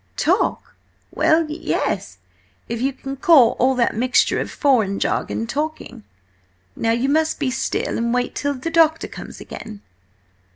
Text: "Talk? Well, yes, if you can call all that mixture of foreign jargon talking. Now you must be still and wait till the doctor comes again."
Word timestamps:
"Talk? 0.17 0.73
Well, 1.11 1.45
yes, 1.47 2.17
if 2.67 2.81
you 2.81 2.91
can 2.91 3.15
call 3.17 3.51
all 3.59 3.75
that 3.75 3.95
mixture 3.95 4.39
of 4.39 4.49
foreign 4.49 4.99
jargon 4.99 5.45
talking. 5.45 6.03
Now 6.75 6.89
you 6.91 7.07
must 7.07 7.37
be 7.39 7.51
still 7.51 7.99
and 7.99 8.11
wait 8.11 8.33
till 8.33 8.55
the 8.55 8.71
doctor 8.71 9.07
comes 9.07 9.39
again." 9.39 9.81